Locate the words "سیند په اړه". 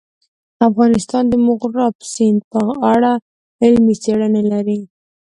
2.13-3.11